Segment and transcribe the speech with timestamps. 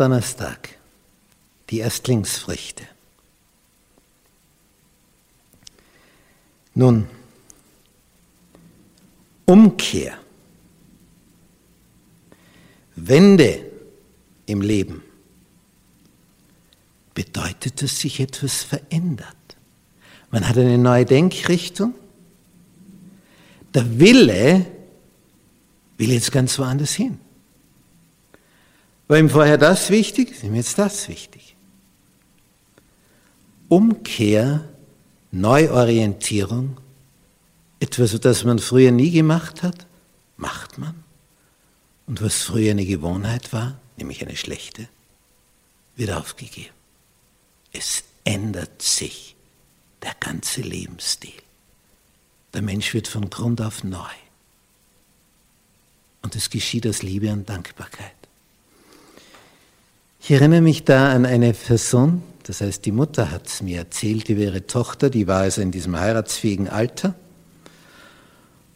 [0.00, 0.70] Donnerstag,
[1.68, 2.84] die Erstlingsfrüchte.
[6.74, 7.06] Nun,
[9.44, 10.16] Umkehr,
[12.96, 13.70] Wende
[14.46, 15.02] im Leben
[17.12, 19.36] bedeutet, dass sich etwas verändert.
[20.30, 21.92] Man hat eine neue Denkrichtung.
[23.74, 24.64] Der Wille
[25.98, 27.18] will jetzt ganz woanders hin.
[29.10, 31.56] War ihm vorher das wichtig, ist ihm jetzt das wichtig.
[33.68, 34.68] Umkehr,
[35.32, 36.76] Neuorientierung,
[37.80, 39.88] etwas, das man früher nie gemacht hat,
[40.36, 40.94] macht man.
[42.06, 44.88] Und was früher eine Gewohnheit war, nämlich eine schlechte,
[45.96, 46.70] wird aufgegeben.
[47.72, 49.34] Es ändert sich
[50.04, 51.42] der ganze Lebensstil.
[52.54, 54.14] Der Mensch wird von Grund auf neu.
[56.22, 58.19] Und es geschieht aus Liebe und Dankbarkeit.
[60.30, 64.28] Ich erinnere mich da an eine Person, das heißt, die Mutter hat es mir erzählt
[64.28, 67.16] über ihre Tochter, die war also in diesem heiratsfähigen Alter.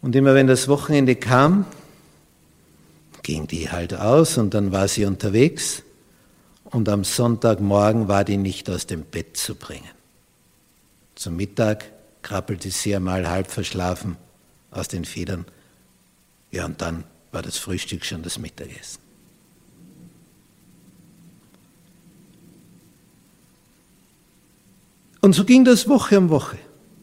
[0.00, 1.66] Und immer wenn das Wochenende kam,
[3.22, 5.82] ging die halt aus und dann war sie unterwegs
[6.64, 9.92] und am Sonntagmorgen war die nicht aus dem Bett zu bringen.
[11.16, 11.84] Zum Mittag
[12.22, 14.16] krabbelte sie einmal halb verschlafen
[14.70, 15.44] aus den Federn.
[16.50, 19.01] Ja, und dann war das Frühstück schon das Mittagessen.
[25.22, 26.58] Und so ging das Woche um Woche.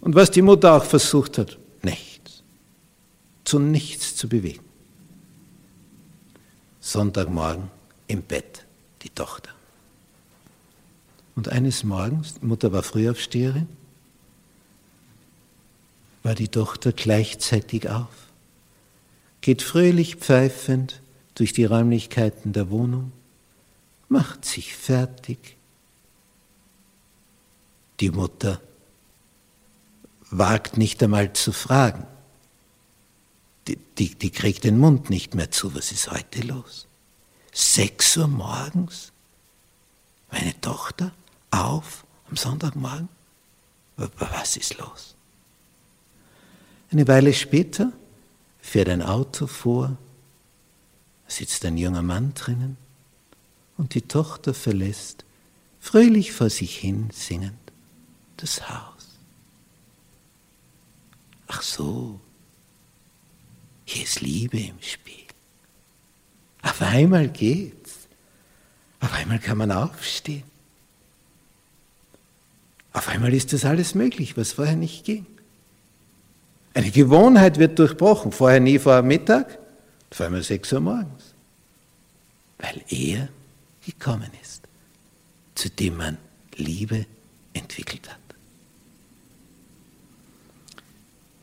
[0.00, 2.42] Und was die Mutter auch versucht hat, nichts.
[3.44, 4.64] Zu nichts zu bewegen.
[6.80, 7.70] Sonntagmorgen
[8.06, 8.64] im Bett
[9.02, 9.50] die Tochter.
[11.34, 13.68] Und eines Morgens, die Mutter war Frühaufsteherin,
[16.22, 18.28] war die Tochter gleichzeitig auf,
[19.40, 21.02] geht fröhlich pfeifend
[21.34, 23.12] durch die Räumlichkeiten der Wohnung,
[24.08, 25.56] macht sich fertig.
[28.04, 28.60] Die Mutter
[30.30, 32.06] wagt nicht einmal zu fragen.
[33.66, 35.74] Die, die, die kriegt den Mund nicht mehr zu.
[35.74, 36.86] Was ist heute los?
[37.50, 39.10] Sechs Uhr morgens?
[40.30, 41.12] Meine Tochter
[41.50, 43.08] auf am Sonntagmorgen?
[43.96, 45.14] Was ist los?
[46.90, 47.90] Eine Weile später
[48.60, 49.96] fährt ein Auto vor,
[51.26, 52.76] sitzt ein junger Mann drinnen
[53.78, 55.24] und die Tochter verlässt,
[55.80, 57.63] fröhlich vor sich hin singend,
[58.36, 59.08] das Haus.
[61.46, 62.20] Ach so,
[63.84, 65.14] hier ist Liebe im Spiel.
[66.62, 68.08] Auf einmal geht's.
[69.00, 70.44] Auf einmal kann man aufstehen.
[72.94, 75.26] Auf einmal ist das alles möglich, was vorher nicht ging.
[76.72, 78.32] Eine Gewohnheit wird durchbrochen.
[78.32, 79.58] Vorher nie vor Mittag,
[80.10, 81.34] vor einmal 6 Uhr morgens.
[82.58, 83.28] Weil er
[83.84, 84.62] gekommen ist,
[85.54, 86.16] zu dem man
[86.56, 87.04] Liebe
[87.52, 88.23] entwickelt hat.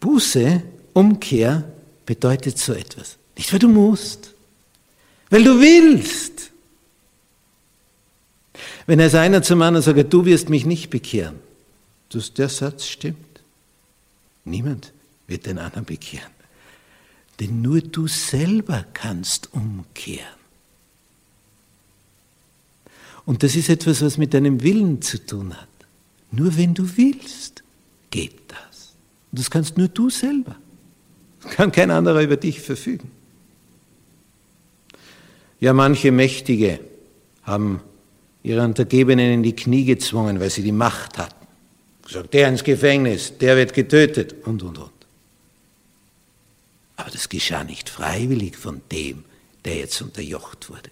[0.00, 0.62] Buße,
[0.92, 1.64] Umkehr
[2.04, 3.16] bedeutet so etwas.
[3.36, 4.32] Nicht, weil du musst,
[5.30, 6.50] weil du willst.
[8.86, 11.36] Wenn es einer zum anderen sagt, du wirst mich nicht bekehren,
[12.10, 13.16] dass der Satz stimmt.
[14.44, 14.92] Niemand
[15.26, 16.30] wird den anderen bekehren.
[17.40, 20.24] Denn nur du selber kannst umkehren.
[23.26, 25.68] Und das ist etwas, was mit deinem Willen zu tun hat.
[26.30, 27.64] Nur wenn du willst,
[28.10, 28.65] geht das.
[29.36, 30.56] Und das kannst nur du selber.
[31.50, 33.10] Kann kein anderer über dich verfügen.
[35.60, 36.80] Ja, manche Mächtige
[37.42, 37.82] haben
[38.42, 41.46] ihre Untergebenen in die Knie gezwungen, weil sie die Macht hatten.
[42.02, 44.90] Gesagt, der ins Gefängnis, der wird getötet und, und, und.
[46.96, 49.22] Aber das geschah nicht freiwillig von dem,
[49.66, 50.88] der jetzt unterjocht wurde.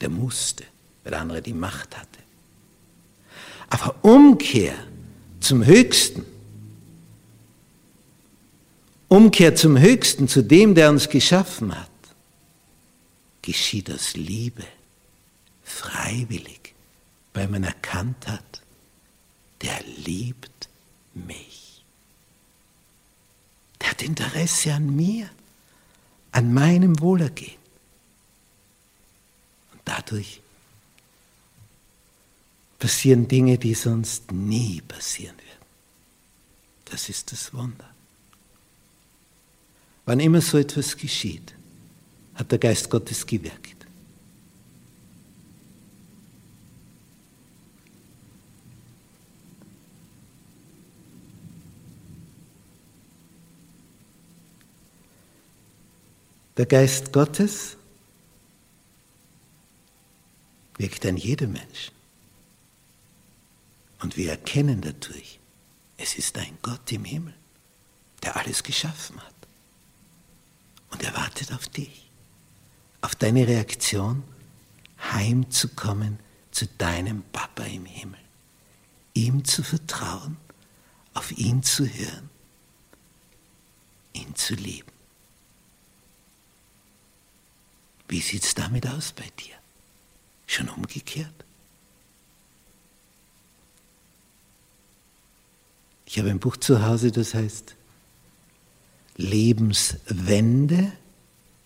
[0.00, 0.62] Der musste,
[1.02, 2.20] weil der andere die Macht hatte.
[3.68, 4.74] Aber Umkehr
[5.40, 6.24] zum Höchsten,
[9.08, 11.90] Umkehr zum Höchsten, zu dem, der uns geschaffen hat,
[13.42, 14.64] geschieht aus Liebe,
[15.62, 16.74] freiwillig,
[17.34, 18.62] weil man erkannt hat,
[19.62, 20.68] der liebt
[21.14, 21.84] mich.
[23.80, 25.28] Der hat Interesse an mir,
[26.32, 27.58] an meinem Wohlergehen.
[29.72, 30.40] Und dadurch
[32.78, 35.66] passieren Dinge, die sonst nie passieren werden.
[36.86, 37.88] Das ist das Wunder.
[40.06, 41.54] Wann immer so etwas geschieht,
[42.34, 43.74] hat der Geist Gottes gewirkt.
[56.56, 57.76] Der Geist Gottes
[60.78, 61.94] wirkt an jedem Menschen.
[64.00, 65.40] Und wir erkennen dadurch,
[65.96, 67.34] es ist ein Gott im Himmel,
[68.22, 69.33] der alles geschaffen hat.
[70.94, 72.08] Und er wartet auf dich,
[73.00, 74.22] auf deine Reaktion,
[75.12, 76.20] heimzukommen
[76.52, 78.20] zu deinem Papa im Himmel,
[79.12, 80.36] ihm zu vertrauen,
[81.12, 82.30] auf ihn zu hören,
[84.12, 84.92] ihn zu lieben.
[88.06, 89.56] Wie sieht es damit aus bei dir?
[90.46, 91.44] Schon umgekehrt?
[96.06, 97.74] Ich habe ein Buch zu Hause, das heißt
[99.16, 100.92] Lebenswende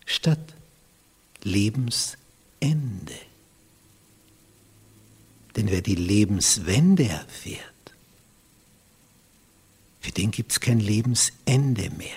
[0.05, 0.55] statt
[1.43, 2.19] Lebensende.
[5.57, 7.63] Denn wer die Lebenswende erfährt,
[10.01, 12.17] für den gibt es kein Lebensende mehr.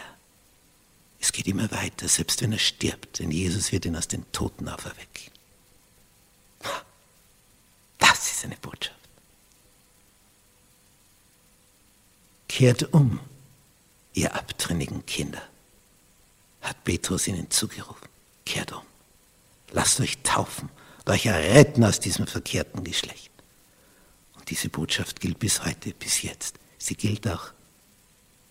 [1.19, 4.68] Es geht immer weiter, selbst wenn er stirbt, denn Jesus wird ihn aus den Toten
[4.68, 5.31] auferwecken.
[8.00, 8.98] Das ist eine Botschaft.
[12.48, 13.19] Kehrt um,
[14.13, 15.41] ihr abtrünnigen Kinder,
[16.61, 18.07] hat Petrus ihnen zugerufen.
[18.45, 18.81] Kehrt um.
[19.71, 20.69] Lasst euch taufen
[20.99, 23.31] und euch erretten aus diesem verkehrten Geschlecht.
[24.35, 26.59] Und diese Botschaft gilt bis heute, bis jetzt.
[26.77, 27.51] Sie gilt auch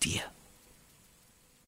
[0.03, 0.23] dir.